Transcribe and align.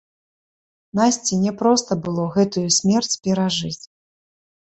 Насці 0.99 1.33
няпроста 1.41 1.97
было 2.07 2.23
гэтую 2.37 2.65
смерць 2.77 3.13
перажыць. 3.27 3.85